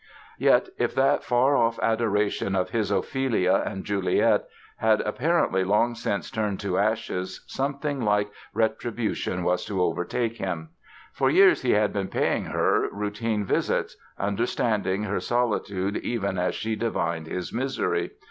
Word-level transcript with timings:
Yet 0.39 0.69
if 0.79 0.95
that 0.95 1.23
far 1.23 1.55
off 1.55 1.77
adoration 1.79 2.55
of 2.55 2.71
his 2.71 2.89
Ophelia 2.89 3.61
and 3.63 3.85
Juliet 3.85 4.45
had, 4.77 4.99
apparently, 5.01 5.63
long 5.63 5.93
since 5.93 6.31
turned 6.31 6.59
to 6.61 6.79
ashes 6.79 7.43
something 7.45 8.01
like 8.03 8.31
retribution 8.51 9.43
was 9.43 9.63
to 9.65 9.79
overtake 9.79 10.37
him. 10.37 10.69
For 11.13 11.29
years 11.29 11.61
he 11.61 11.73
had 11.73 11.93
been 11.93 12.07
paying 12.07 12.45
her 12.45 12.89
routine 12.91 13.45
visits, 13.45 13.95
understanding 14.17 15.03
her 15.03 15.19
solitude 15.19 15.97
even 15.97 16.39
as 16.39 16.55
she 16.55 16.75
divined 16.75 17.27
his 17.27 17.53
misery. 17.53 18.09